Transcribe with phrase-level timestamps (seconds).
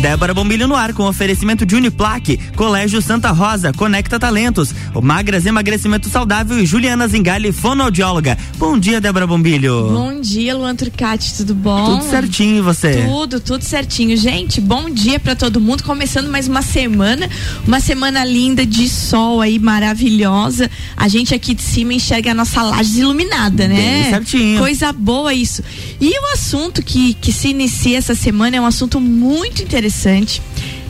[0.00, 5.44] Débora Bombilho no ar com oferecimento de Uniplaque, Colégio Santa Rosa, Conecta Talentos, o Magras
[5.44, 8.38] Emagrecimento Saudável e Juliana Zingali, fonoaudióloga.
[8.56, 9.90] Bom dia, Débora Bombilho.
[9.92, 11.98] Bom dia, Luan Turcati, tudo bom?
[11.98, 13.04] Tudo certinho e você?
[13.06, 14.16] Tudo, tudo certinho.
[14.16, 17.28] Gente, bom dia para todo mundo, começando mais uma semana,
[17.66, 20.70] uma semana linda de sol aí, maravilhosa.
[20.96, 24.02] A gente aqui de cima enxerga a nossa laje iluminada, né?
[24.04, 24.58] Bem certinho.
[24.60, 25.62] Coisa boa isso.
[26.00, 29.89] E o assunto que, que se inicia essa semana é um assunto muito interessante.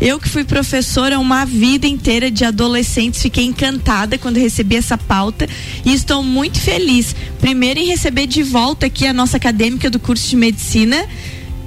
[0.00, 5.46] Eu que fui professora uma vida inteira de adolescentes, fiquei encantada quando recebi essa pauta
[5.84, 7.14] e estou muito feliz.
[7.38, 11.04] Primeiro em receber de volta aqui a nossa acadêmica do curso de medicina,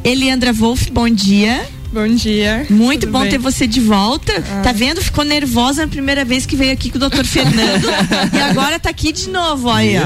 [0.04, 1.66] Eliandra Wolff, bom dia.
[1.94, 2.66] Bom dia.
[2.72, 3.30] Muito Tudo bom bem?
[3.30, 4.34] ter você de volta.
[4.52, 4.62] Ah.
[4.64, 5.00] Tá vendo?
[5.00, 7.86] Ficou nervosa na primeira vez que veio aqui com o doutor Fernando.
[8.34, 10.02] e agora tá aqui de novo, olha.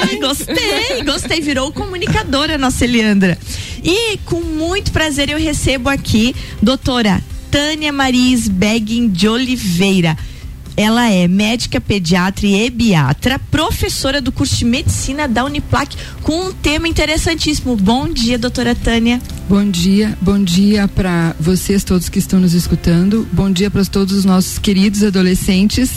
[0.00, 1.40] Ai, gostei, gostei.
[1.40, 3.36] Virou comunicadora, nossa Eliandra.
[3.84, 10.16] E com muito prazer eu recebo aqui doutora Tânia Maris Begging de Oliveira.
[10.74, 16.52] Ela é médica pediatra e ebiatra, professora do curso de medicina da Uniplac, com um
[16.52, 17.76] tema interessantíssimo.
[17.76, 19.20] Bom dia, doutora Tânia.
[19.46, 23.28] Bom dia, bom dia para vocês todos que estão nos escutando.
[23.30, 25.90] Bom dia para todos os nossos queridos adolescentes,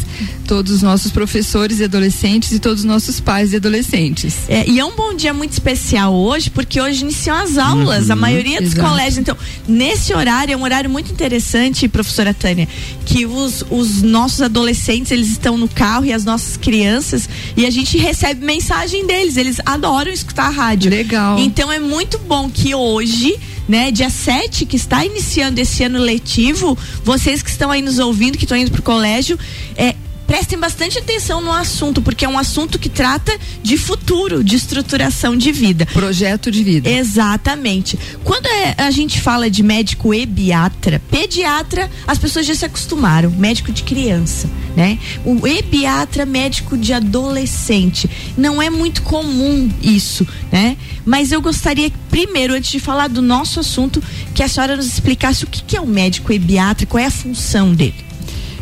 [0.45, 4.35] todos os nossos professores e adolescentes e todos os nossos pais e adolescentes.
[4.49, 8.17] É, e é um bom dia muito especial hoje, porque hoje iniciam as aulas, a
[8.17, 8.89] maioria dos exato.
[8.89, 9.17] colégios.
[9.17, 12.67] Então, nesse horário, é um horário muito interessante, professora Tânia,
[13.05, 17.69] que os, os nossos adolescentes, eles estão no carro e as nossas crianças, e a
[17.69, 20.91] gente recebe mensagem deles, eles adoram escutar a rádio.
[20.91, 21.39] Legal.
[21.39, 23.36] Então, é muito bom que hoje,
[23.67, 28.37] né, dia 7, que está iniciando esse ano letivo, vocês que estão aí nos ouvindo,
[28.37, 29.37] que estão indo pro colégio,
[29.75, 29.95] é,
[30.27, 35.35] prestem bastante atenção no assunto, porque é um assunto que trata de futuro, de estruturação
[35.37, 35.85] de vida.
[35.87, 36.89] Projeto de vida.
[36.89, 37.97] Exatamente.
[38.23, 43.71] Quando é- a gente fala de médico ebiatra, pediatra, as pessoas já se acostumaram, médico
[43.71, 44.99] de criança, né?
[45.25, 48.09] O ebiatra, médico de adolescente.
[48.37, 50.75] Não é muito comum isso, né?
[51.05, 54.03] Mas eu gostaria, primeiro, antes de falar do nosso assunto,
[54.35, 57.11] que a senhora nos explicasse o que, que é o médico ebiatra, qual é a
[57.11, 58.06] função dele.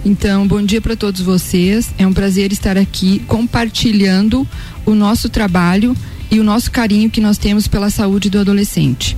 [0.05, 1.89] Então, bom dia para todos vocês.
[1.97, 4.47] É um prazer estar aqui compartilhando
[4.85, 5.97] o nosso trabalho
[6.29, 9.17] e o nosso carinho que nós temos pela saúde do adolescente.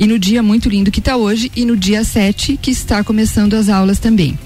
[0.00, 3.54] E no dia muito lindo que está hoje e no dia 7 que está começando
[3.54, 4.36] as aulas também.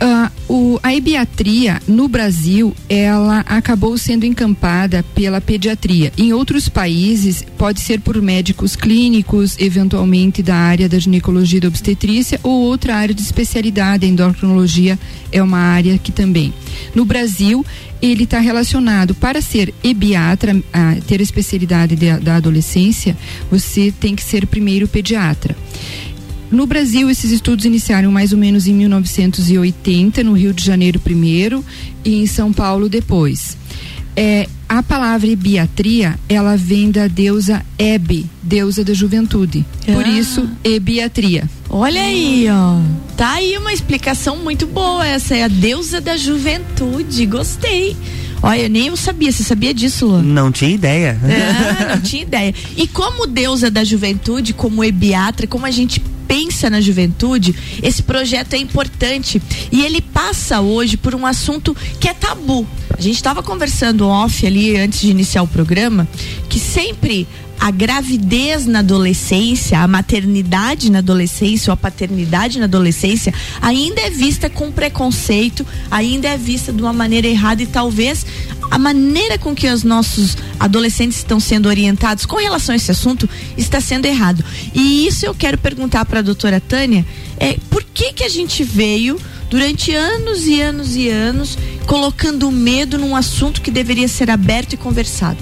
[0.00, 6.12] Ah, o, a ebiatria no Brasil ela acabou sendo encampada pela pediatria.
[6.18, 11.68] Em outros países pode ser por médicos clínicos, eventualmente da área da ginecologia e da
[11.68, 14.04] obstetrícia ou outra área de especialidade.
[14.04, 14.98] A endocrinologia
[15.32, 16.52] é uma área que também.
[16.94, 17.64] No Brasil
[18.02, 20.54] ele está relacionado para ser ebiatra,
[21.06, 23.16] ter a especialidade de- da adolescência,
[23.50, 25.56] você tem que ser primeiro pediatra.
[26.54, 31.64] No Brasil, esses estudos iniciaram mais ou menos em 1980, no Rio de Janeiro primeiro
[32.04, 33.56] e em São Paulo depois.
[34.16, 39.64] É, a palavra ebiatria, ela vem da deusa Hebe, deusa da juventude.
[39.84, 40.08] Por Ah.
[40.08, 41.50] isso, ebiatria.
[41.68, 42.80] Olha aí, ó.
[43.16, 45.04] Tá aí uma explicação muito boa.
[45.04, 47.26] Essa é a deusa da juventude.
[47.26, 47.96] Gostei.
[48.40, 49.32] Olha, nem eu sabia.
[49.32, 50.22] Você sabia disso, Luan?
[50.22, 51.18] Não tinha ideia.
[51.24, 52.54] Ah, não tinha ideia.
[52.76, 56.00] E como deusa da juventude, como ebiatra, como a gente
[56.34, 59.40] pensa na juventude, esse projeto é importante
[59.70, 62.66] e ele passa hoje por um assunto que é tabu.
[62.90, 66.08] A gente estava conversando off ali antes de iniciar o programa
[66.48, 67.28] que sempre
[67.60, 74.10] a gravidez na adolescência, a maternidade na adolescência ou a paternidade na adolescência ainda é
[74.10, 78.26] vista com preconceito, ainda é vista de uma maneira errada e talvez
[78.70, 83.28] a maneira com que os nossos adolescentes estão sendo orientados com relação a esse assunto
[83.56, 84.44] está sendo errado.
[84.74, 87.04] E isso eu quero perguntar para a doutora Tânia,
[87.38, 89.20] é por que que a gente veio
[89.50, 94.76] durante anos e anos e anos colocando medo num assunto que deveria ser aberto e
[94.76, 95.38] conversado?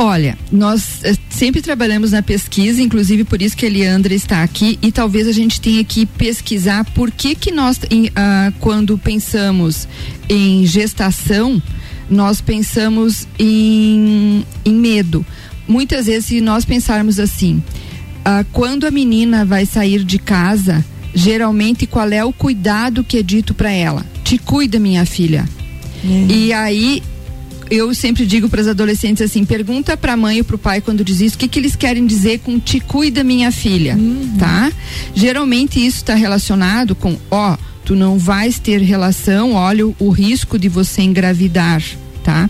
[0.00, 4.78] Olha, nós eh, sempre trabalhamos na pesquisa, inclusive por isso que a Eliandra está aqui,
[4.80, 9.88] e talvez a gente tenha que pesquisar por que que nós, em, ah, quando pensamos
[10.28, 11.60] em gestação,
[12.08, 15.26] nós pensamos em, em medo.
[15.66, 17.60] Muitas vezes, se nós pensarmos assim,
[18.24, 23.22] ah, quando a menina vai sair de casa, geralmente qual é o cuidado que é
[23.22, 24.06] dito para ela?
[24.22, 25.44] Te cuida, minha filha.
[26.30, 27.02] E aí
[27.70, 30.80] eu sempre digo para as adolescentes assim: pergunta para a mãe ou para o pai
[30.80, 33.96] quando diz isso, o que, que eles querem dizer com te cuida, minha filha,
[34.38, 34.72] tá?
[35.14, 40.58] Geralmente isso está relacionado com, ó, tu não vais ter relação, olha o, o risco
[40.58, 41.82] de você engravidar,
[42.22, 42.48] tá?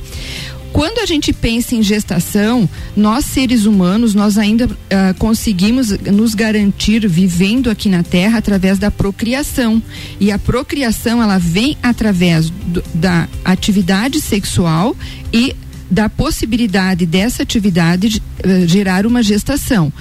[0.73, 7.09] Quando a gente pensa em gestação, nós seres humanos, nós ainda uh, conseguimos nos garantir
[7.09, 9.83] vivendo aqui na Terra através da procriação.
[10.21, 14.97] E a procriação, ela vem através do, da atividade sexual
[15.33, 15.57] e
[15.91, 19.93] da possibilidade dessa atividade uh, gerar uma gestação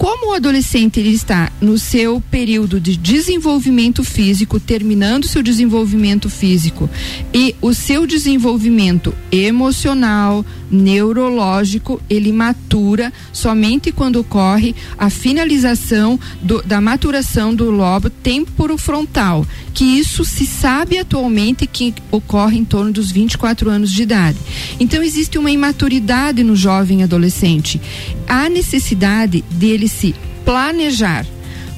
[0.00, 6.88] como o adolescente ele está no seu período de desenvolvimento físico, terminando seu desenvolvimento físico
[7.34, 16.80] e o seu desenvolvimento emocional, neurológico, ele matura somente quando ocorre a finalização do, da
[16.80, 19.44] maturação do lobo temporofrontal,
[19.74, 24.38] que isso se sabe atualmente que ocorre em torno dos 24 anos de idade.
[24.78, 27.80] Então existe uma imaturidade no jovem adolescente.
[28.26, 30.14] Há necessidade dele se
[30.44, 31.26] planejar.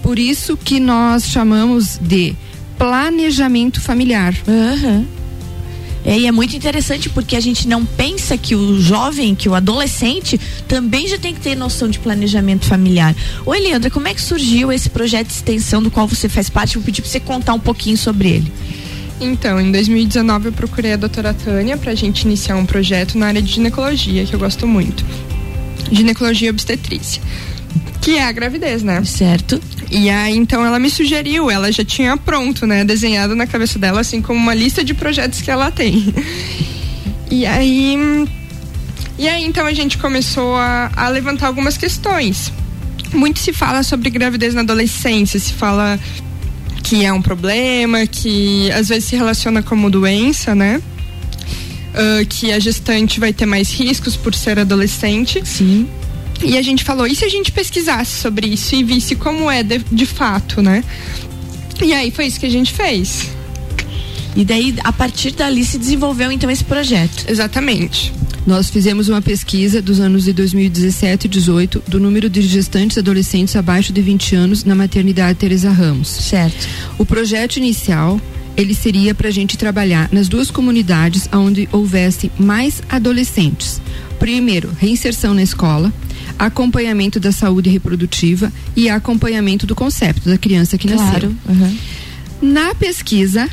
[0.02, 2.34] Por isso que nós chamamos de
[2.76, 4.34] planejamento familiar.
[4.46, 5.06] Uhum.
[6.04, 9.54] É, e é muito interessante porque a gente não pensa que o jovem, que o
[9.54, 13.14] adolescente, também já tem que ter noção de planejamento familiar.
[13.46, 16.74] Oi, Leandra, como é que surgiu esse projeto de extensão do qual você faz parte?
[16.74, 18.52] Vou pedir para você contar um pouquinho sobre ele.
[19.20, 23.28] Então, em 2019 eu procurei a doutora Tânia para a gente iniciar um projeto na
[23.28, 25.04] área de ginecologia, que eu gosto muito.
[25.92, 27.22] Ginecologia e obstetrícia
[28.00, 29.02] que é a gravidez, né?
[29.04, 29.60] Certo.
[29.90, 32.84] E aí, então, ela me sugeriu, ela já tinha pronto, né?
[32.84, 36.12] Desenhado na cabeça dela, assim, como uma lista de projetos que ela tem.
[37.30, 37.96] E aí.
[39.18, 42.52] E aí, então, a gente começou a, a levantar algumas questões.
[43.14, 45.98] Muito se fala sobre gravidez na adolescência, se fala
[46.82, 50.82] que é um problema, que às vezes se relaciona como doença, né?
[51.94, 55.40] Uh, que a gestante vai ter mais riscos por ser adolescente.
[55.42, 55.88] Sim.
[56.44, 59.62] E a gente falou, e se a gente pesquisasse sobre isso e visse como é
[59.62, 60.84] de, de fato, né?
[61.82, 63.30] E aí foi isso que a gente fez.
[64.34, 67.24] E daí, a partir dali, se desenvolveu então esse projeto.
[67.28, 68.12] Exatamente.
[68.46, 73.54] Nós fizemos uma pesquisa dos anos de 2017 e 2018 do número de gestantes adolescentes
[73.54, 76.08] abaixo de 20 anos na maternidade Teresa Ramos.
[76.08, 76.66] Certo.
[76.98, 78.20] O projeto inicial
[78.56, 83.80] ele seria para a gente trabalhar nas duas comunidades onde houvesse mais adolescentes.
[84.18, 85.92] Primeiro, reinserção na escola
[86.38, 91.36] acompanhamento da saúde reprodutiva e acompanhamento do conceito da criança que claro.
[91.48, 91.66] nasceu.
[91.66, 91.78] Uhum.
[92.42, 93.48] Na pesquisa,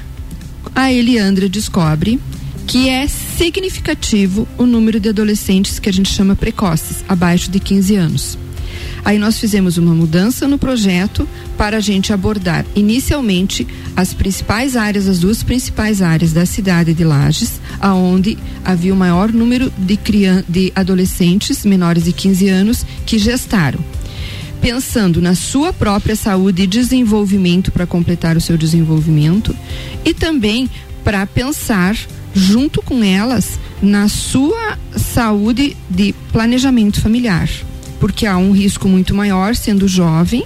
[0.76, 2.20] a Eliandra descobre
[2.66, 7.96] que é significativo o número de adolescentes que a gente chama precoces, abaixo de 15
[7.96, 8.38] anos.
[9.04, 11.28] Aí nós fizemos uma mudança no projeto
[11.58, 17.04] para a gente abordar inicialmente as principais áreas, as duas principais áreas da cidade de
[17.04, 19.98] Lages, aonde havia o maior número de,
[20.48, 23.80] de adolescentes menores de 15 anos que gestaram.
[24.62, 29.56] Pensando na sua própria saúde e desenvolvimento para completar o seu desenvolvimento
[30.04, 30.70] e também
[31.04, 31.96] para pensar
[32.34, 37.50] junto com elas na sua saúde de planejamento familiar
[38.00, 40.46] porque há um risco muito maior, sendo jovem,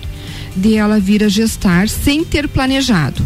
[0.55, 3.25] de ela vir a gestar sem ter planejado.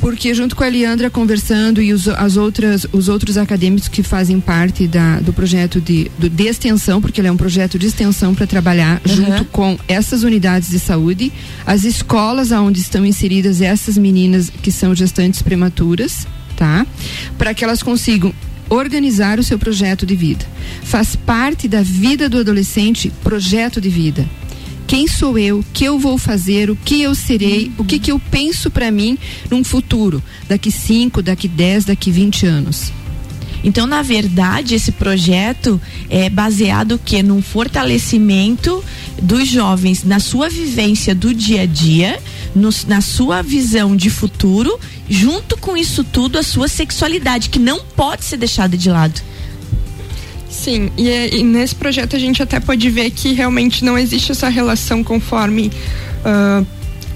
[0.00, 4.38] Porque junto com a Eliandra conversando e os, as outras, os outros acadêmicos que fazem
[4.38, 8.34] parte da, do projeto de, do, de extensão, porque ele é um projeto de extensão
[8.34, 9.16] para trabalhar uhum.
[9.16, 11.32] junto com essas unidades de saúde,
[11.66, 16.86] as escolas onde estão inseridas essas meninas que são gestantes prematuras, tá?
[17.38, 18.30] Para que elas consigam
[18.74, 20.46] organizar o seu projeto de vida.
[20.82, 24.28] Faz parte da vida do adolescente projeto de vida.
[24.86, 25.60] Quem sou eu?
[25.60, 26.70] O que eu vou fazer?
[26.70, 27.72] O que eu serei?
[27.78, 29.18] O que, que eu penso para mim
[29.50, 30.22] num futuro?
[30.46, 32.92] Daqui 5, daqui 10, daqui 20 anos.
[33.64, 35.80] Então, na verdade, esse projeto
[36.10, 38.84] é baseado que num fortalecimento
[39.20, 42.20] dos jovens na sua vivência do dia a dia,
[42.54, 44.78] no, na sua visão de futuro,
[45.08, 49.18] junto com isso tudo a sua sexualidade, que não pode ser deixada de lado.
[50.50, 54.48] Sim, e, e nesse projeto a gente até pode ver que realmente não existe essa
[54.48, 55.70] relação conforme
[56.20, 56.66] uh,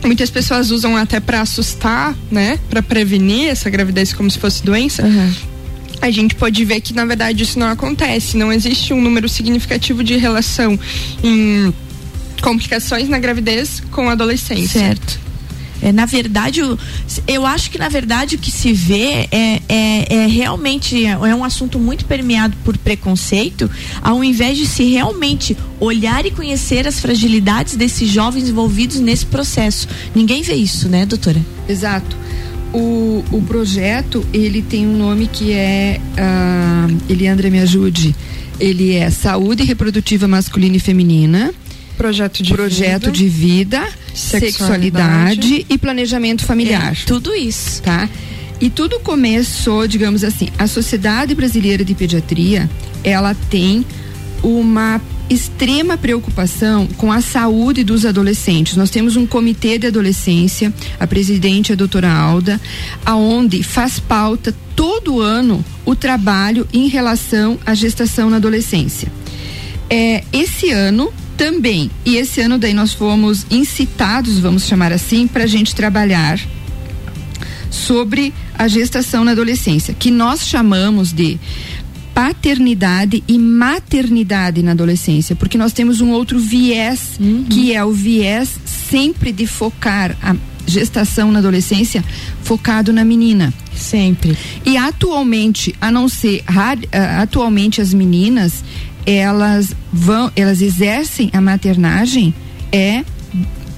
[0.02, 5.02] muitas pessoas usam até para assustar, né, para prevenir essa gravidez como se fosse doença.
[5.02, 5.57] Uhum
[6.00, 8.36] a gente pode ver que na verdade isso não acontece.
[8.36, 10.78] Não existe um número significativo de relação
[11.22, 11.72] em
[12.42, 14.80] complicações na gravidez com a adolescência.
[14.80, 15.28] Certo.
[15.80, 16.60] É, na verdade,
[17.26, 21.44] eu acho que na verdade o que se vê é, é, é, realmente é um
[21.44, 23.70] assunto muito permeado por preconceito,
[24.02, 29.86] ao invés de se realmente olhar e conhecer as fragilidades desses jovens envolvidos nesse processo.
[30.14, 31.40] Ninguém vê isso, né, doutora?
[31.68, 32.16] Exato.
[32.72, 36.00] O, o projeto, ele tem um nome que é.
[36.12, 38.14] Uh, Eliandra, me ajude.
[38.60, 41.52] Ele é Saúde Reprodutiva Masculina e Feminina.
[41.96, 43.12] Projeto de projeto vida.
[43.12, 46.92] de vida, sexualidade, sexualidade e planejamento familiar.
[46.92, 47.82] É, tudo isso.
[47.82, 48.08] Tá?
[48.60, 52.68] E tudo começou, digamos assim, a Sociedade Brasileira de Pediatria,
[53.02, 53.84] ela tem
[54.42, 58.76] uma extrema preocupação com a saúde dos adolescentes.
[58.76, 62.60] Nós temos um comitê de adolescência, a presidente é a doutora Alda,
[63.04, 69.10] aonde faz pauta todo ano o trabalho em relação à gestação na adolescência.
[69.90, 75.44] É, esse ano também, e esse ano daí nós fomos incitados, vamos chamar assim, para
[75.44, 76.38] a gente trabalhar
[77.70, 81.38] sobre a gestação na adolescência, que nós chamamos de
[82.18, 87.44] paternidade e maternidade na adolescência, porque nós temos um outro viés, uhum.
[87.48, 90.34] que é o viés sempre de focar a
[90.66, 92.04] gestação na adolescência
[92.42, 93.54] focado na menina.
[93.72, 94.36] Sempre.
[94.66, 96.42] E atualmente, a não ser
[97.20, 98.64] atualmente as meninas,
[99.06, 102.34] elas vão, elas exercem a maternagem
[102.72, 103.04] é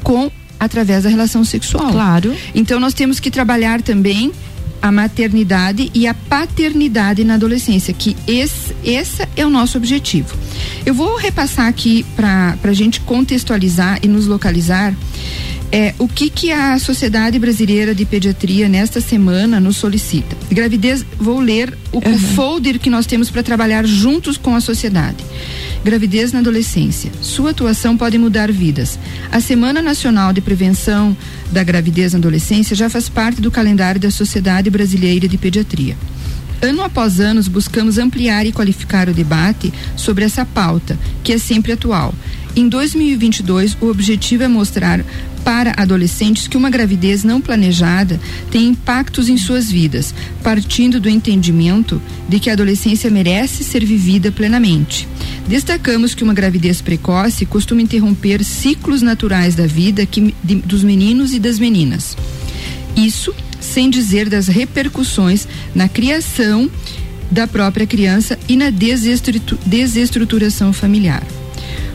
[0.02, 1.92] com através da relação sexual.
[1.92, 2.34] Claro.
[2.54, 4.32] Então nós temos que trabalhar também
[4.82, 10.36] a maternidade e a paternidade na adolescência, que esse, esse é o nosso objetivo.
[10.84, 14.94] Eu vou repassar aqui para a gente contextualizar e nos localizar
[15.72, 20.36] é, o que, que a Sociedade Brasileira de Pediatria nesta semana nos solicita.
[20.50, 22.14] Gravidez, vou ler o, uhum.
[22.14, 25.24] o folder que nós temos para trabalhar juntos com a sociedade.
[25.82, 27.10] Gravidez na adolescência.
[27.22, 28.98] Sua atuação pode mudar vidas.
[29.32, 31.16] A Semana Nacional de Prevenção
[31.50, 35.96] da Gravidez na Adolescência já faz parte do calendário da Sociedade Brasileira de Pediatria.
[36.62, 41.72] Ano após ano, buscamos ampliar e qualificar o debate sobre essa pauta, que é sempre
[41.72, 42.14] atual.
[42.56, 45.04] Em 2022, o objetivo é mostrar
[45.44, 52.02] para adolescentes que uma gravidez não planejada tem impactos em suas vidas, partindo do entendimento
[52.28, 55.08] de que a adolescência merece ser vivida plenamente.
[55.48, 61.32] Destacamos que uma gravidez precoce costuma interromper ciclos naturais da vida que, de, dos meninos
[61.32, 62.16] e das meninas.
[62.96, 66.68] Isso sem dizer das repercussões na criação
[67.30, 71.22] da própria criança e na desestruturação familiar.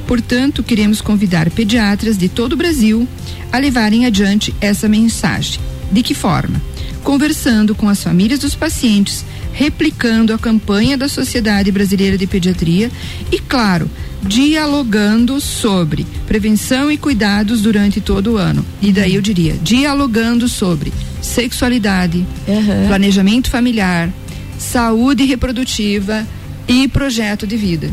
[0.08, 3.08] Portanto, queremos convidar pediatras de todo o Brasil
[3.52, 5.60] a levarem adiante essa mensagem.
[5.92, 6.62] De que forma?
[7.04, 12.92] Conversando com as famílias dos pacientes, replicando a campanha da Sociedade Brasileira de Pediatria
[13.32, 13.90] e, claro,
[14.24, 18.66] dialogando sobre prevenção e cuidados durante todo o ano.
[18.82, 22.88] E daí eu diria, dialogando sobre sexualidade, uhum.
[22.88, 24.12] planejamento familiar,
[24.58, 26.26] saúde reprodutiva
[26.68, 27.92] e projeto de vida.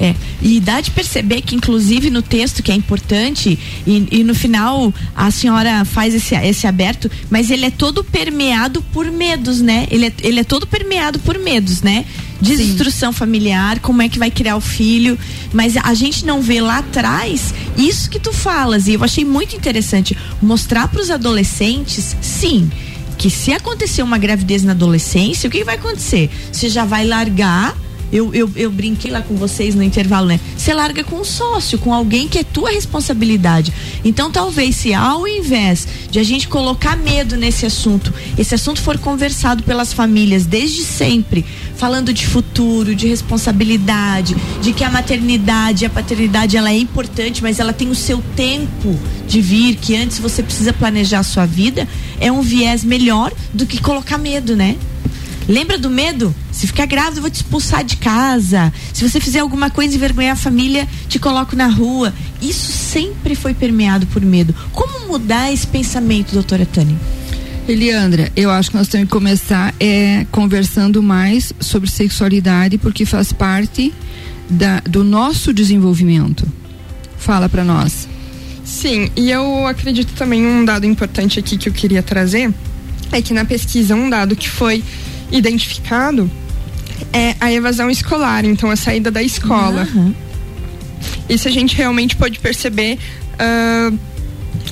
[0.00, 4.34] É, e dá de perceber que, inclusive, no texto, que é importante, e, e, no
[4.34, 9.86] final a senhora faz esse, esse aberto, mas ele é todo permeado por medos, né?
[9.90, 12.06] Ele é, ele é todo permeado por medos, né?
[12.40, 13.18] Desinstrução Sim.
[13.18, 15.18] familiar, como é que vai criar o filho,
[15.52, 19.54] mas a gente não vê lá atrás isso que tu falas, e eu achei muito
[19.54, 22.70] interessante mostrar para os adolescentes, sim,
[23.18, 26.30] que se acontecer uma gravidez na adolescência, o que vai acontecer?
[26.50, 27.76] Você já vai largar
[28.12, 30.40] eu, eu, eu brinquei lá com vocês no intervalo, né?
[30.56, 33.72] Você larga com um sócio, com alguém que é tua responsabilidade.
[34.04, 38.98] Então, talvez, se ao invés de a gente colocar medo nesse assunto, esse assunto for
[38.98, 41.44] conversado pelas famílias desde sempre,
[41.76, 47.58] falando de futuro, de responsabilidade, de que a maternidade a paternidade ela é importante, mas
[47.58, 51.88] ela tem o seu tempo de vir, que antes você precisa planejar a sua vida,
[52.20, 54.76] é um viés melhor do que colocar medo, né?
[55.50, 56.32] Lembra do medo?
[56.52, 58.72] Se ficar grávida, eu vou te expulsar de casa.
[58.94, 62.14] Se você fizer alguma coisa e envergonhar a família, te coloco na rua.
[62.40, 64.54] Isso sempre foi permeado por medo.
[64.72, 66.96] Como mudar esse pensamento, doutora Tânia?
[67.66, 73.32] Eliandra, eu acho que nós temos que começar é, conversando mais sobre sexualidade, porque faz
[73.32, 73.92] parte
[74.48, 76.46] da, do nosso desenvolvimento.
[77.18, 78.08] Fala para nós.
[78.64, 82.54] Sim, e eu acredito também um dado importante aqui que eu queria trazer
[83.12, 84.82] é que na pesquisa um dado que foi
[85.30, 86.30] identificado
[87.12, 89.88] é a evasão escolar, então a saída da escola.
[89.94, 90.14] Uhum.
[91.28, 92.98] Isso a gente realmente pode perceber
[93.34, 93.98] uh,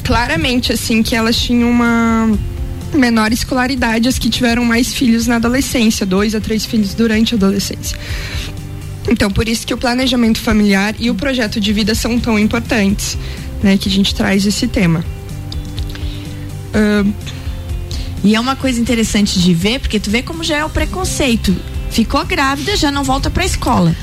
[0.04, 2.30] claramente, assim, que elas tinham uma
[2.94, 7.36] menor escolaridade, as que tiveram mais filhos na adolescência, dois a três filhos durante a
[7.36, 7.98] adolescência.
[9.10, 13.16] Então, por isso que o planejamento familiar e o projeto de vida são tão importantes,
[13.62, 13.78] né?
[13.78, 15.04] Que a gente traz esse tema.
[16.74, 17.12] Uh,
[18.24, 21.54] e é uma coisa interessante de ver, porque tu vê como já é o preconceito.
[21.90, 23.94] Ficou grávida, já não volta pra escola.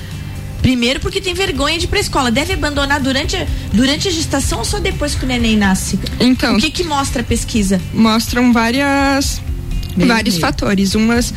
[0.61, 2.31] Primeiro porque tem vergonha de ir pra escola.
[2.31, 5.99] Deve abandonar durante a, durante a gestação ou só depois que o neném nasce?
[6.19, 6.55] Então.
[6.55, 7.79] O que que mostra a pesquisa?
[7.93, 9.41] Mostram várias
[9.95, 10.95] vários fatores.
[10.95, 11.33] Umas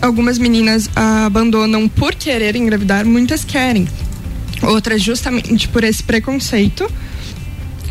[0.00, 3.88] algumas meninas abandonam por querer engravidar, muitas querem.
[4.62, 6.88] Outras justamente por esse preconceito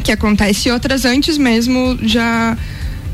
[0.04, 2.58] que acontece, outras antes mesmo já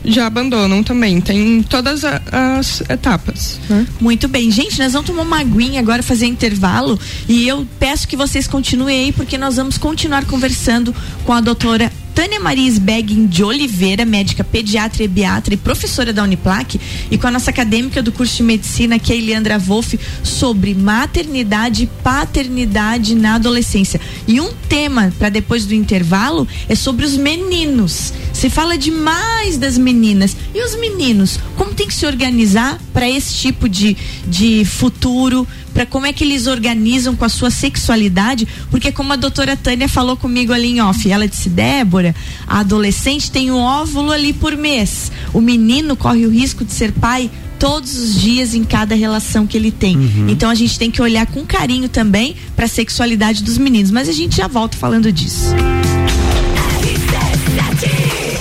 [0.05, 1.19] já abandonam também.
[1.21, 2.21] Tem todas a,
[2.59, 3.59] as etapas.
[3.69, 3.87] Né?
[3.99, 4.51] Muito bem.
[4.51, 6.99] Gente, nós vamos tomar uma aguinha agora, fazer intervalo.
[7.27, 10.93] E eu peço que vocês continuem aí, porque nós vamos continuar conversando
[11.25, 16.23] com a doutora Tânia Maria Sbeggin de Oliveira, médica pediatra e biatra e professora da
[16.23, 16.79] Uniplac,
[17.11, 20.73] e com a nossa acadêmica do curso de medicina, que é a Eliandra Wolff, sobre
[20.73, 23.99] maternidade e paternidade na adolescência.
[24.25, 28.13] E um tema para depois do intervalo é sobre os meninos.
[28.31, 30.37] Se fala demais das meninas.
[30.53, 31.37] E os meninos?
[31.57, 35.45] Como tem que se organizar para esse tipo de, de futuro?
[35.75, 39.89] Para como é que eles organizam com a sua sexualidade, porque como a doutora Tânia
[39.89, 42.15] falou comigo ali em off, ela disse, Débora,
[42.47, 45.11] a adolescente tem um óvulo ali por mês.
[45.33, 47.29] O menino corre o risco de ser pai
[47.59, 49.97] todos os dias em cada relação que ele tem.
[49.97, 50.29] Uhum.
[50.29, 54.07] Então a gente tem que olhar com carinho também para a sexualidade dos meninos, mas
[54.07, 55.53] a gente já volta falando disso.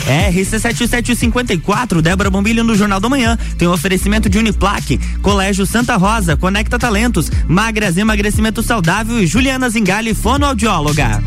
[0.06, 3.38] RC7754, Débora Bombilho no Jornal da Manhã.
[3.58, 9.68] Tem um oferecimento de Uniplaque, Colégio Santa Rosa, Conecta Talentos, Magras Emagrecimento Saudável e Juliana
[9.70, 11.22] Zingali, fonoaudióloga.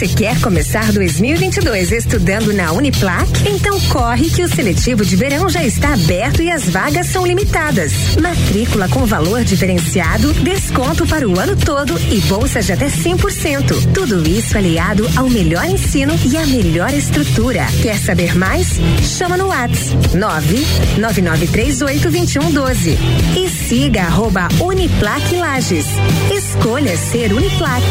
[0.00, 3.28] Você quer começar 2022 estudando na Uniplac?
[3.46, 8.16] Então corre que o seletivo de verão já está aberto e as vagas são limitadas.
[8.16, 13.92] Matrícula com valor diferenciado, desconto para o ano todo e bolsa de até 100%.
[13.92, 17.66] Tudo isso aliado ao melhor ensino e à melhor estrutura.
[17.82, 18.80] Quer saber mais?
[19.02, 20.16] Chama no WhatsApp
[20.96, 22.96] 999382112
[23.36, 25.88] e siga arroba Uniplac Lages.
[26.34, 27.84] Escolha ser Uniplac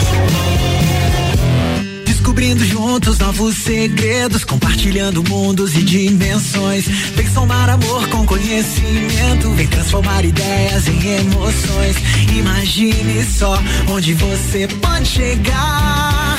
[2.29, 6.86] descobrindo juntos novos segredos, compartilhando mundos e dimensões.
[7.15, 11.95] Vem somar amor com conhecimento, vem transformar ideias em emoções.
[12.38, 13.59] Imagine só
[13.89, 16.38] onde você pode chegar.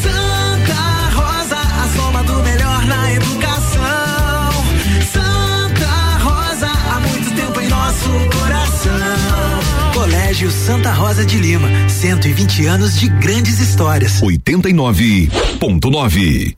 [0.00, 3.23] Santa Rosa, a soma do melhor na educação.
[10.44, 14.20] Colégio Santa Rosa de Lima, 120 anos de grandes histórias.
[14.20, 16.54] 89.9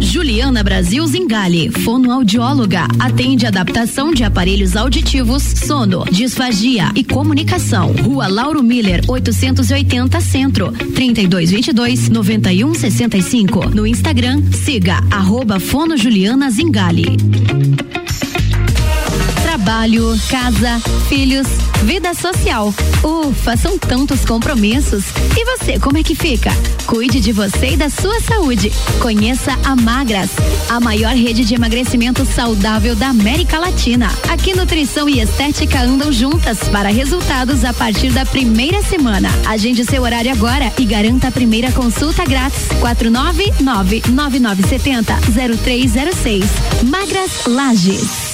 [0.00, 7.92] Juliana Brasil Zingali, fonoaudióloga, atende adaptação de aparelhos auditivos, sono, disfagia e comunicação.
[7.92, 13.68] Rua Lauro Miller, 880 Centro, 3222 9165.
[13.74, 17.18] No Instagram, siga arroba Fono Juliana Zingali
[19.62, 21.46] trabalho, casa, filhos,
[21.84, 22.74] vida social.
[23.04, 25.04] Ufa, são tantos compromissos.
[25.36, 26.50] E você, como é que fica?
[26.84, 28.72] Cuide de você e da sua saúde.
[29.00, 30.30] Conheça a Magras,
[30.68, 34.10] a maior rede de emagrecimento saudável da América Latina.
[34.28, 39.28] Aqui nutrição e estética andam juntas para resultados a partir da primeira semana.
[39.46, 42.66] Agende seu horário agora e garanta a primeira consulta grátis.
[42.80, 45.14] 499 9970
[45.56, 46.44] 0306.
[46.82, 48.31] Magras Lages.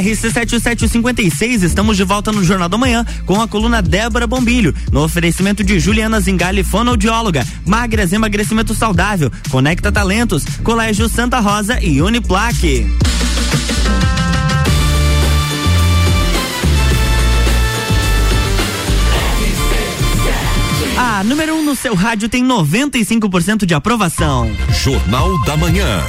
[0.00, 5.64] RC7756, estamos de volta no Jornal da Manhã com a coluna Débora Bombilho, no oferecimento
[5.64, 12.86] de Juliana Zingali, fonoaudióloga, Magras Emagrecimento Saudável, Conecta Talentos, Colégio Santa Rosa e Uniplaque.
[20.96, 24.50] A número 1 um no seu rádio tem 95% de aprovação.
[24.82, 26.00] Jornal da Manhã.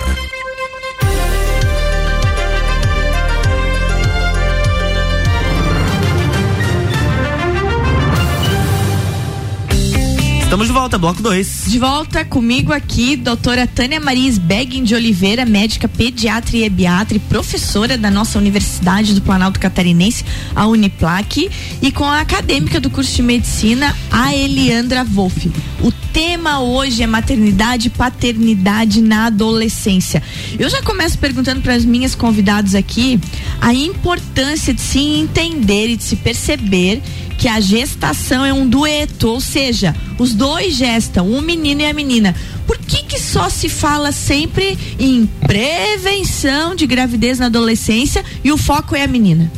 [10.51, 11.63] Estamos de volta, bloco 2.
[11.67, 17.21] De volta comigo aqui, doutora Tânia Maria Sbeggin de Oliveira, médica pediatra e ebiatra e
[17.21, 21.49] professora da nossa Universidade do Planalto Catarinense, a Uniplac,
[21.81, 25.49] e com a acadêmica do curso de medicina, a Eliandra Wolff.
[25.79, 30.21] O tema hoje é maternidade e paternidade na adolescência.
[30.59, 33.17] Eu já começo perguntando para as minhas convidadas aqui
[33.61, 37.01] a importância de se entender e de se perceber
[37.41, 41.91] que a gestação é um dueto, ou seja, os dois gestam, um menino e a
[41.91, 42.35] menina.
[42.67, 48.57] Por que que só se fala sempre em prevenção de gravidez na adolescência e o
[48.59, 49.51] foco é a menina?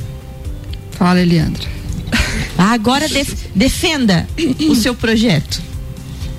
[0.91, 1.67] Fala, Eliandra.
[2.57, 4.25] Agora def defenda
[4.61, 5.61] o seu projeto.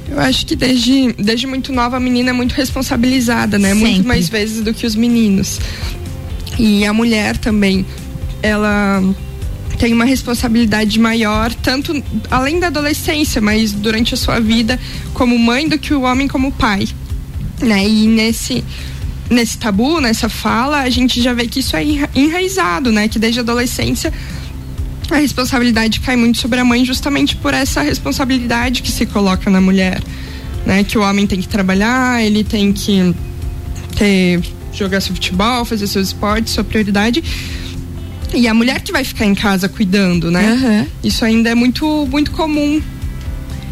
[0.09, 3.75] Eu acho que desde, desde muito nova a menina é muito responsabilizada, né?
[3.75, 3.91] Sempre.
[3.91, 5.61] Muito mais vezes do que os meninos.
[6.59, 7.85] E a mulher também,
[8.43, 9.03] ela
[9.79, 14.79] tem uma responsabilidade maior, tanto além da adolescência, mas durante a sua vida
[15.13, 16.89] como mãe do que o homem como pai.
[17.61, 17.87] Né?
[17.87, 18.65] E nesse
[19.31, 21.83] nesse tabu, nessa fala, a gente já vê que isso é
[22.15, 23.09] enraizado, né?
[23.09, 24.13] Que desde a adolescência
[25.11, 29.61] a responsabilidade cai muito sobre a mãe justamente por essa responsabilidade que se coloca na
[29.61, 30.03] mulher,
[30.67, 30.85] né?
[30.85, 33.15] Que o homem tem que trabalhar, ele tem que
[33.97, 34.41] ter,
[34.73, 37.23] jogar seu futebol, fazer seus esportes, sua prioridade.
[38.35, 40.53] E a mulher que vai ficar em casa cuidando, né?
[40.53, 40.87] Uhum.
[41.03, 42.83] Isso ainda é muito, muito comum.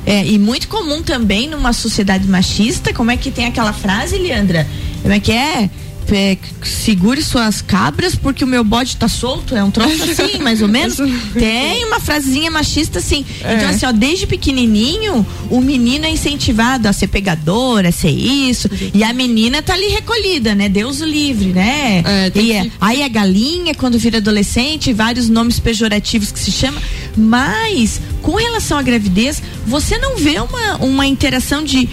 [0.05, 4.67] É, e muito comum também numa sociedade machista, como é que tem aquela frase, Leandra?
[5.01, 5.71] Como é que é?
[6.11, 10.61] É, segure suas cabras porque o meu bode tá solto, é um troço assim, mais
[10.61, 10.97] ou menos.
[11.33, 13.25] Tem uma frasezinha machista assim.
[13.43, 13.55] É.
[13.55, 18.69] Então, assim, ó, desde pequenininho, o menino é incentivado a ser pegador, a ser isso.
[18.93, 20.69] E a menina tá ali recolhida, né?
[20.69, 22.03] Deus o livre, né?
[22.05, 26.51] É, e é- que- aí a galinha, quando vira adolescente, vários nomes pejorativos que se
[26.53, 26.81] chama.
[27.17, 31.89] Mas, com relação à gravidez, você não vê uma, uma interação de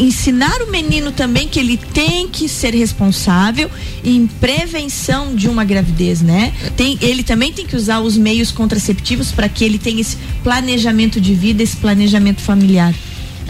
[0.00, 3.70] ensinar o menino também que ele tem que ser responsável
[4.02, 6.52] em prevenção de uma gravidez, né?
[6.76, 11.20] Tem, ele também tem que usar os meios contraceptivos para que ele tenha esse planejamento
[11.20, 12.94] de vida, esse planejamento familiar.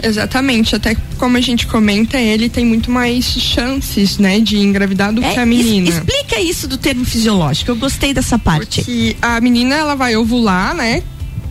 [0.03, 5.21] Exatamente, até como a gente comenta, ele tem muito mais chances, né, de engravidar do
[5.21, 5.89] que a menina.
[5.89, 7.71] explica isso do termo fisiológico.
[7.71, 8.81] Eu gostei dessa parte.
[8.83, 11.03] Que a menina ela vai ovular, né,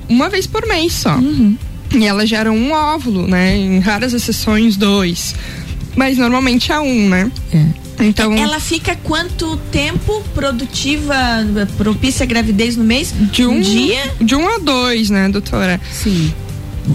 [0.08, 1.16] uma vez por mês só.
[1.92, 5.34] E ela gera um óvulo, né, em raras exceções dois.
[5.96, 7.30] Mas normalmente é um, né?
[7.98, 11.14] Então Ela fica quanto tempo produtiva,
[11.76, 13.12] propícia à gravidez no mês?
[13.32, 14.14] de um, dia?
[14.20, 15.80] de um a dois, né, doutora?
[15.92, 16.32] Sim.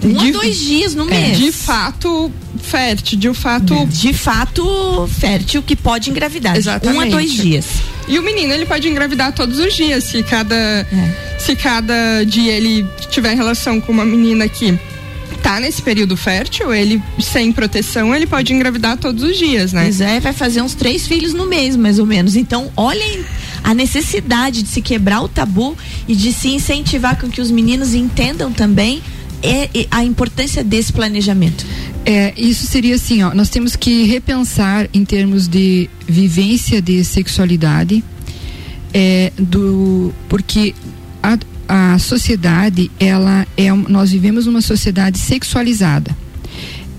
[0.03, 1.37] Um de- a dois dias no É, mês.
[1.37, 6.55] de fato fértil, de um fato De fato fértil que pode engravidar.
[6.57, 6.97] Exatamente.
[6.97, 7.65] Um a dois dias.
[8.07, 11.37] E o menino ele pode engravidar todos os dias se cada É.
[11.39, 14.77] se cada dia ele tiver relação com uma menina que
[15.43, 19.83] tá nesse período fértil, ele sem proteção, ele pode engravidar todos os dias, né?
[19.83, 22.35] Pois é, vai fazer uns três filhos no mês, mais ou menos.
[22.35, 23.23] Então, olhem
[23.63, 27.93] a necessidade de se quebrar o tabu e de se incentivar com que os meninos
[27.93, 29.01] entendam também
[29.43, 31.65] é, a importância desse planejamento.
[32.05, 38.03] É, isso seria assim, ó, nós temos que repensar em termos de vivência de sexualidade,
[38.93, 40.73] é, do, porque
[41.21, 41.37] a,
[41.93, 46.15] a sociedade, ela é, nós vivemos numa sociedade sexualizada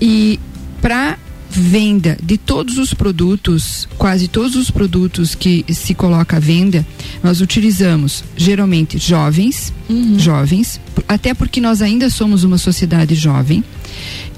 [0.01, 0.39] e
[0.83, 1.19] para
[1.57, 6.87] venda de todos os produtos, quase todos os produtos que se coloca à venda,
[7.23, 9.73] nós utilizamos geralmente jovens,
[10.19, 13.65] jovens, até porque nós ainda somos uma sociedade jovem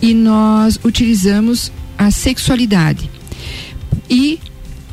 [0.01, 3.11] e nós utilizamos a sexualidade.
[4.09, 4.39] E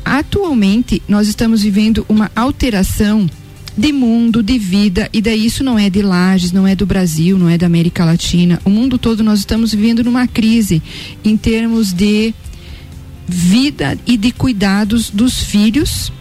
[0.03, 3.29] atualmente nós estamos vivendo uma alteração
[3.77, 7.37] de mundo, de vida, e daí isso não é de Lages, não é do Brasil,
[7.37, 8.59] não é da América Latina.
[8.63, 10.81] O mundo todo nós estamos vivendo numa crise
[11.23, 12.33] em termos de
[13.27, 16.11] vida e de cuidados dos filhos,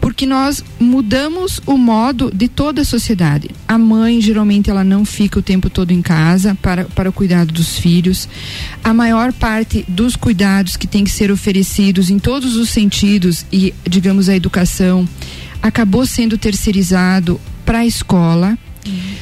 [0.00, 3.50] porque nós mudamos o modo de toda a sociedade.
[3.68, 7.52] A mãe geralmente ela não fica o tempo todo em casa para, para o cuidado
[7.52, 8.28] dos filhos.
[8.82, 13.72] A maior parte dos cuidados que tem que ser oferecidos em todos os sentidos e
[13.88, 15.06] digamos a educação
[15.62, 18.58] acabou sendo terceirizado para a escola.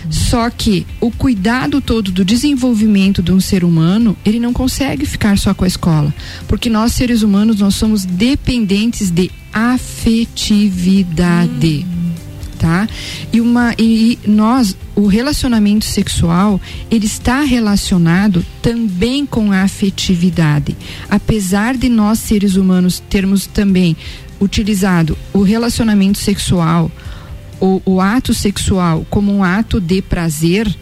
[0.09, 5.37] Só que o cuidado todo do desenvolvimento de um ser humano, ele não consegue ficar
[5.37, 6.15] só com a escola,
[6.49, 11.05] porque nós seres humanos nós somos dependentes de afetividade.
[12.59, 12.89] Tá?
[13.33, 20.77] E uma e nós o relacionamento sexual ele está relacionado também com a afetividade.
[21.09, 23.97] Apesar de nós seres humanos termos também
[24.41, 26.91] utilizado o relacionamento sexual
[27.61, 30.75] o, o ato sexual como um ato de prazer,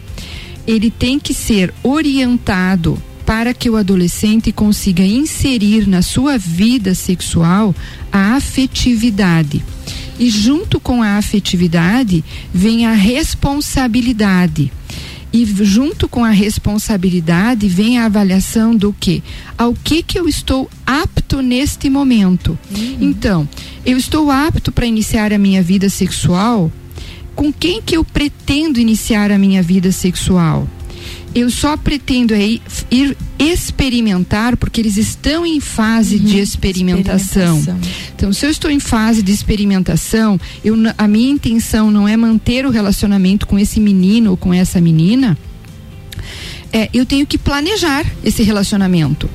[0.65, 7.75] ele tem que ser orientado para que o adolescente consiga inserir na sua vida sexual
[8.11, 9.63] a afetividade.
[10.17, 14.71] E junto com a afetividade vem a responsabilidade.
[15.31, 19.23] E junto com a responsabilidade vem a avaliação do que?
[19.57, 22.57] Ao que que eu estou apto neste momento?
[22.99, 23.47] Então,
[23.85, 26.71] eu estou apto para iniciar a minha vida sexual?
[27.35, 30.67] Com quem que eu pretendo iniciar a minha vida sexual?
[31.33, 37.63] Eu só pretendo ir, ir experimentar porque eles estão em fase de experimentação.
[38.15, 42.65] Então, se eu estou em fase de experimentação, eu, a minha intenção não é manter
[42.65, 45.37] o relacionamento com esse menino ou com essa menina.
[46.71, 49.29] É, eu tenho que planejar esse relacionamento.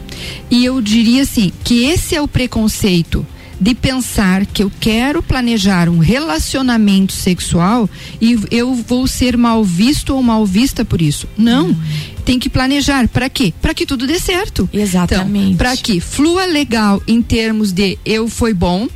[0.50, 3.26] E eu diria assim, que esse é o preconceito
[3.60, 7.88] de pensar que eu quero planejar um relacionamento sexual
[8.20, 11.28] e eu vou ser mal visto ou mal vista por isso.
[11.36, 11.76] Não.
[12.24, 13.06] Tem que planejar.
[13.08, 13.52] Para quê?
[13.60, 14.68] Para que tudo dê certo.
[14.72, 15.46] Exatamente.
[15.46, 18.88] Então, para que flua legal em termos de eu foi bom,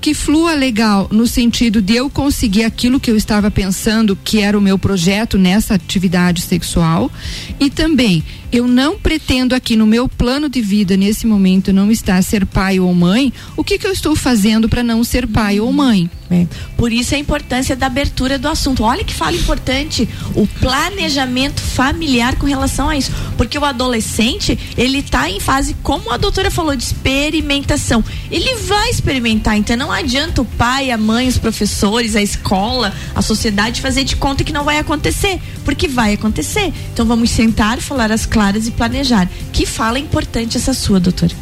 [0.00, 4.56] que flua legal no sentido de eu conseguir aquilo que eu estava pensando que era
[4.58, 7.10] o meu projeto nessa atividade sexual
[7.58, 12.22] e também eu não pretendo aqui no meu plano de vida nesse momento não estar
[12.22, 15.72] ser pai ou mãe, o que que eu estou fazendo para não ser pai ou
[15.72, 16.10] mãe?
[16.30, 16.46] É.
[16.76, 18.84] Por isso a importância da abertura do assunto.
[18.84, 24.98] Olha que fala importante, o planejamento familiar com relação a isso, porque o adolescente, ele
[24.98, 28.04] está em fase, como a doutora falou, de experimentação.
[28.30, 33.22] Ele vai experimentar, então não adianta o pai, a mãe, os professores, a escola, a
[33.22, 36.72] sociedade fazer de conta que não vai acontecer, porque vai acontecer.
[36.92, 39.30] Então vamos sentar, falar as claras e planejar.
[39.52, 41.32] Que fala importante essa sua, doutora?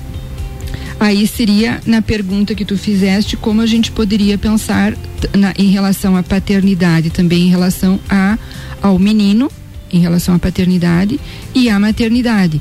[1.01, 4.95] Aí seria na pergunta que tu fizeste como a gente poderia pensar
[5.35, 8.37] na, em relação à paternidade, também em relação a,
[8.83, 9.51] ao menino,
[9.91, 11.19] em relação à paternidade
[11.55, 12.61] e à maternidade.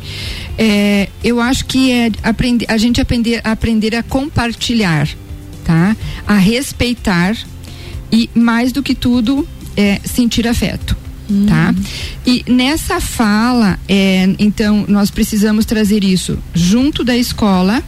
[0.57, 5.05] É, eu acho que é aprender, a gente aprender, aprender a compartilhar,
[5.65, 5.97] tá?
[6.25, 7.35] A respeitar
[8.09, 11.06] e mais do que tudo é sentir afeto.
[11.45, 11.75] Tá?
[12.25, 17.83] E nessa fala, é, então, nós precisamos trazer isso junto da escola,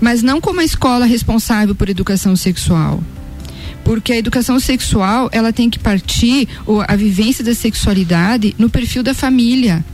[0.00, 3.02] mas não como a escola responsável por educação sexual.
[3.84, 9.02] Porque a educação sexual, ela tem que partir, ou a vivência da sexualidade, no perfil
[9.02, 9.84] da família.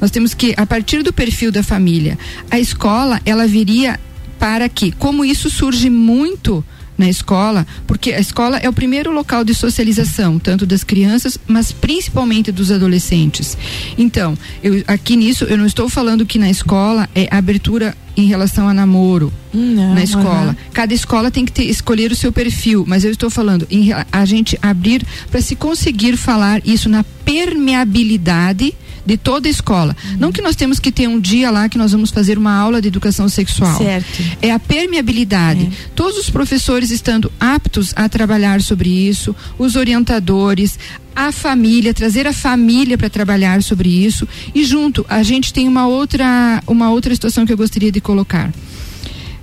[0.00, 2.18] Nós temos que, a partir do perfil da família,
[2.50, 3.98] a escola, ela viria
[4.38, 6.64] para que, como isso surge muito
[7.00, 11.72] na escola, porque a escola é o primeiro local de socialização, tanto das crianças, mas
[11.72, 13.56] principalmente dos adolescentes.
[13.96, 18.68] Então, eu, aqui nisso, eu não estou falando que na escola é abertura em relação
[18.68, 20.54] a namoro Não, na escola.
[20.74, 24.24] Cada escola tem que ter, escolher o seu perfil, mas eu estou falando em a
[24.26, 29.96] gente abrir para se conseguir falar isso na permeabilidade de toda a escola.
[30.04, 30.16] Uhum.
[30.18, 32.80] Não que nós temos que ter um dia lá que nós vamos fazer uma aula
[32.80, 33.78] de educação sexual.
[33.78, 34.22] Certo.
[34.40, 35.70] É a permeabilidade.
[35.94, 40.78] Todos os professores estando aptos a trabalhar sobre isso, os orientadores,
[41.14, 45.86] a família, trazer a família para trabalhar sobre isso e junto a gente tem uma
[45.86, 48.52] outra uma outra situação que eu gostaria de colocar.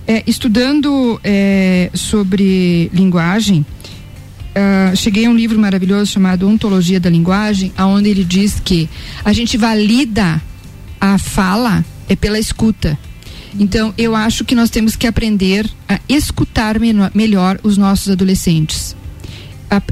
[0.06, 3.64] É, estudando é, sobre linguagem,
[4.58, 8.88] ah, cheguei a um livro maravilhoso chamado Ontologia da Linguagem, aonde ele diz que
[9.24, 10.42] a gente valida
[11.00, 12.98] a fala é pela escuta.
[13.56, 16.76] Então, eu acho que nós temos que aprender a escutar
[17.14, 18.96] melhor os nossos adolescentes.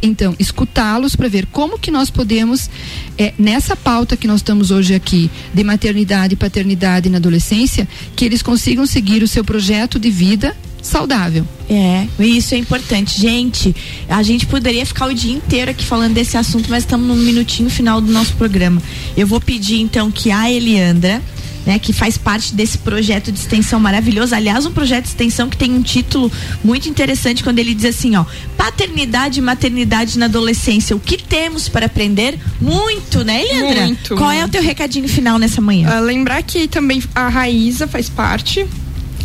[0.03, 2.71] Então, escutá-los para ver como que nós podemos,
[3.19, 8.25] eh, nessa pauta que nós estamos hoje aqui, de maternidade e paternidade na adolescência, que
[8.25, 11.47] eles consigam seguir o seu projeto de vida saudável.
[11.69, 13.21] É, isso é importante.
[13.21, 13.75] Gente,
[14.09, 17.69] a gente poderia ficar o dia inteiro aqui falando desse assunto, mas estamos no minutinho
[17.69, 18.81] final do nosso programa.
[19.17, 21.21] Eu vou pedir então que a Eliandra,
[21.66, 25.57] né, que faz parte desse projeto de extensão maravilhoso, aliás, um projeto de extensão que
[25.57, 26.31] tem um título
[26.62, 28.24] muito interessante quando ele diz assim, ó,
[28.57, 32.38] paternidade e maternidade na adolescência, o que temos para aprender?
[32.61, 33.83] Muito, né, Eliandra?
[33.83, 35.88] Muito, Qual é o teu recadinho final nessa manhã?
[35.90, 38.64] Ah, lembrar que também a Raíza faz parte,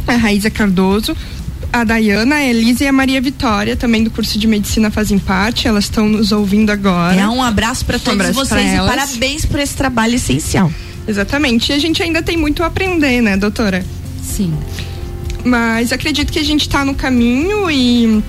[0.07, 1.15] a Raíza Cardoso,
[1.71, 5.67] a Dayana, a Elisa e a Maria Vitória, também do curso de medicina, fazem parte.
[5.67, 7.15] Elas estão nos ouvindo agora.
[7.15, 10.71] É um abraço para todos abraço pra vocês e parabéns por esse trabalho essencial.
[11.07, 11.71] Exatamente.
[11.71, 13.85] E a gente ainda tem muito a aprender, né, doutora?
[14.21, 14.53] Sim.
[15.43, 18.23] Mas acredito que a gente está no caminho e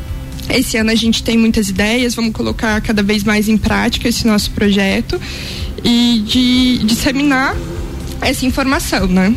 [0.48, 4.26] esse ano a gente tem muitas ideias, vamos colocar cada vez mais em prática esse
[4.26, 5.20] nosso projeto
[5.84, 7.56] e de disseminar
[8.20, 9.34] essa informação, né?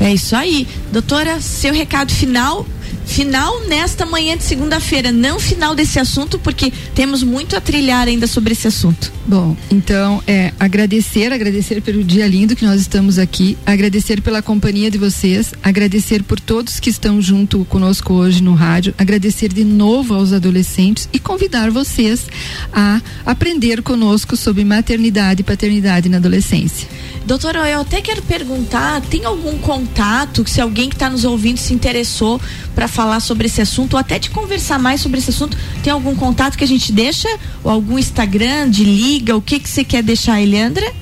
[0.00, 0.66] É isso aí.
[0.90, 2.66] Doutora, seu recado final.
[3.04, 8.26] Final nesta manhã de segunda-feira, não final desse assunto, porque temos muito a trilhar ainda
[8.26, 9.12] sobre esse assunto.
[9.26, 14.90] Bom, então é agradecer, agradecer pelo dia lindo que nós estamos aqui, agradecer pela companhia
[14.90, 20.14] de vocês, agradecer por todos que estão junto conosco hoje no rádio, agradecer de novo
[20.14, 22.26] aos adolescentes e convidar vocês
[22.72, 26.88] a aprender conosco sobre maternidade e paternidade na adolescência.
[27.24, 31.72] Doutora, eu até quero perguntar, tem algum contato, se alguém que está nos ouvindo se
[31.72, 32.40] interessou
[32.74, 36.14] para falar sobre esse assunto, ou até de conversar mais sobre esse assunto, tem algum
[36.16, 37.28] contato que a gente deixa?
[37.62, 39.36] Ou algum Instagram de liga?
[39.36, 40.92] O que que você quer deixar, Eliandra?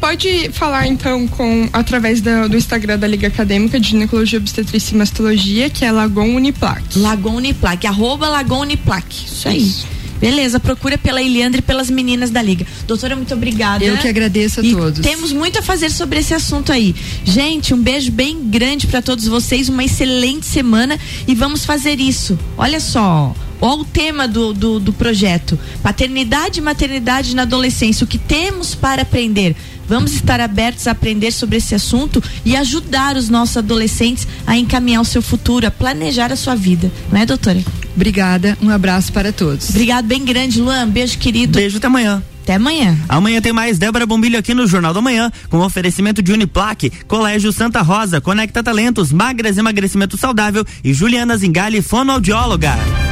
[0.00, 4.98] Pode falar então com através da- do Instagram da Liga Acadêmica de Ginecologia, Obstetrícia e
[4.98, 6.82] Mastologia, que é Lagon Uniplac.
[6.98, 9.06] Lagon Uniplac, arroba Lagon Uniplac.
[9.26, 9.62] Isso aí.
[9.62, 9.86] Isso.
[10.24, 12.66] Beleza, procura pela Eliandra e pelas meninas da Liga.
[12.86, 13.84] Doutora, muito obrigada.
[13.84, 15.00] Eu que agradeço a E todos.
[15.00, 16.94] Temos muito a fazer sobre esse assunto aí.
[17.24, 22.38] Gente, um beijo bem grande para todos vocês, uma excelente semana e vamos fazer isso.
[22.56, 23.34] Olha só.
[23.60, 28.04] Olha o tema do, do, do projeto: paternidade e maternidade na adolescência.
[28.04, 29.54] O que temos para aprender?
[29.88, 35.02] Vamos estar abertos a aprender sobre esse assunto e ajudar os nossos adolescentes a encaminhar
[35.02, 36.90] o seu futuro, a planejar a sua vida.
[37.10, 37.62] Não é, doutora?
[37.94, 39.70] Obrigada, um abraço para todos.
[39.70, 40.88] Obrigado bem grande, Luan.
[40.88, 41.58] Beijo, querido.
[41.58, 42.22] Beijo até amanhã.
[42.42, 42.98] Até amanhã.
[43.08, 47.50] Amanhã tem mais Débora Bombilho aqui no Jornal da Manhã, com oferecimento de Uniplaque, Colégio
[47.52, 53.03] Santa Rosa, Conecta Talentos, Magras Emagrecimento Saudável e Juliana Zingali, fonoaudióloga.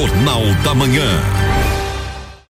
[0.00, 1.49] Jornal da Manhã.